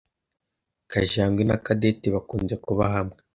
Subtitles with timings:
[0.91, 3.17] Kajangwe Na Cadette bakunze kuba hamwe.